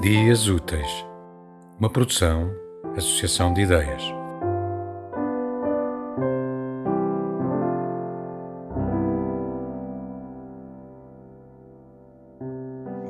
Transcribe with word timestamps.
Dias 0.00 0.46
Úteis, 0.46 1.06
uma 1.80 1.88
produção, 1.88 2.52
associação 2.94 3.54
de 3.54 3.62
ideias. 3.62 4.02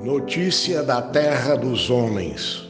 Notícia 0.01 0.85
da 0.85 1.03
terra 1.03 1.57
dos 1.57 1.91
homens, 1.91 2.65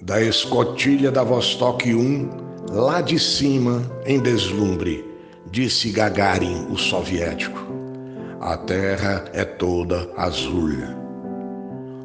da 0.00 0.22
escotilha 0.22 1.12
da 1.12 1.22
Vostok 1.22 1.94
1, 1.94 2.30
lá 2.72 3.02
de 3.02 3.18
cima, 3.18 3.82
em 4.06 4.18
deslumbre, 4.18 5.04
disse 5.50 5.90
Gagarin, 5.90 6.68
o 6.70 6.78
soviético. 6.78 7.60
A 8.40 8.56
terra 8.56 9.26
é 9.34 9.44
toda 9.44 10.10
azul. 10.16 11.03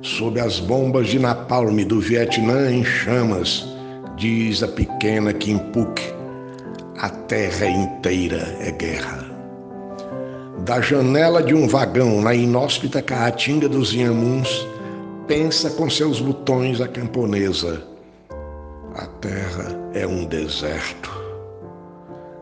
Sob 0.02 0.40
as 0.40 0.62
bombas 0.62 1.08
de 1.08 1.20
napalm 1.20 1.84
do 1.84 2.00
Vietnã 2.00 2.72
em 2.72 2.86
chamas, 2.86 3.68
diz 4.16 4.64
a 4.64 4.68
pequena 4.70 5.34
Kim 5.34 5.60
Phuc, 5.74 6.02
a 6.98 7.10
terra 7.10 7.66
inteira 7.66 8.56
é 8.62 8.72
guerra. 8.72 9.26
Da 10.60 10.80
janela 10.80 11.44
de 11.44 11.54
um 11.54 11.68
vagão 11.68 12.22
na 12.22 12.34
inóspita 12.34 13.02
Caatinga 13.02 13.68
dos 13.68 13.94
Inhamuns, 13.94 14.66
pensa 15.28 15.70
com 15.72 15.90
seus 15.90 16.22
botões 16.22 16.80
a 16.80 16.88
camponesa. 16.88 17.84
A 18.96 19.06
terra 19.06 19.78
é 19.94 20.08
um 20.08 20.24
deserto. 20.24 21.12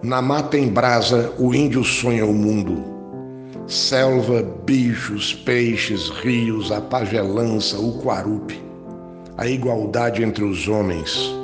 Na 0.04 0.22
mata 0.22 0.60
em 0.60 0.68
brasa, 0.68 1.34
o 1.40 1.56
índio 1.56 1.84
sonha 1.84 2.24
o 2.24 2.34
mundo 2.34 2.97
selva, 3.68 4.42
bichos, 4.66 5.34
peixes, 5.34 6.10
rios, 6.10 6.72
a 6.72 6.80
pagelança, 6.80 7.78
o 7.78 8.02
quarupe, 8.02 8.62
a 9.38 9.46
igualdade 9.46 10.24
entre 10.24 10.44
os 10.44 10.70
homens. 10.70 11.36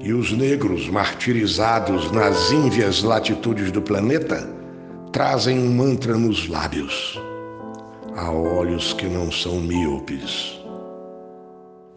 E 0.00 0.12
os 0.12 0.32
negros 0.32 0.88
martirizados 0.88 2.10
nas 2.10 2.50
ínvias 2.50 3.02
latitudes 3.02 3.70
do 3.70 3.82
planeta 3.82 4.48
trazem 5.12 5.58
um 5.58 5.74
mantra 5.74 6.16
nos 6.16 6.48
lábios. 6.48 7.20
Há 8.16 8.30
olhos 8.30 8.94
que 8.94 9.06
não 9.06 9.30
são 9.30 9.60
míopes. 9.60 10.58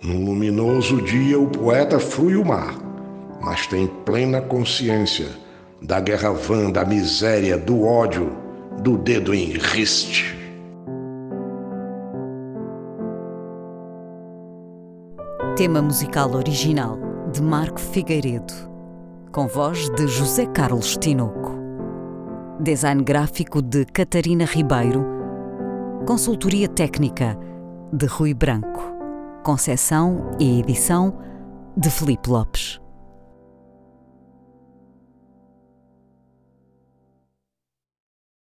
Num 0.03 0.25
luminoso 0.25 1.01
dia, 1.01 1.39
o 1.39 1.47
poeta 1.47 1.99
frui 1.99 2.35
o 2.35 2.45
mar, 2.45 2.75
mas 3.41 3.67
tem 3.67 3.87
plena 3.87 4.41
consciência 4.41 5.27
da 5.81 5.99
guerra 5.99 6.31
vã, 6.31 6.69
da 6.69 6.83
miséria, 6.83 7.57
do 7.57 7.83
ódio 7.83 8.46
do 8.79 8.97
dedo 8.97 9.33
em 9.33 9.51
riste. 9.53 10.37
Tema 15.55 15.81
musical 15.81 16.31
original 16.35 16.97
de 17.31 17.41
Marco 17.41 17.79
Figueiredo, 17.79 18.53
com 19.31 19.47
voz 19.47 19.89
de 19.95 20.07
José 20.07 20.45
Carlos 20.45 20.95
Tinoco. 20.95 21.57
Design 22.59 23.03
gráfico 23.03 23.61
de 23.61 23.85
Catarina 23.85 24.45
Ribeiro. 24.45 25.03
Consultoria 26.05 26.67
técnica 26.67 27.37
de 27.91 28.05
Rui 28.05 28.33
Branco. 28.33 28.95
Concessão 29.43 30.31
e 30.39 30.59
edição 30.59 31.17
de 31.75 31.89
Felipe 31.89 32.29
Lopes. 32.29 32.79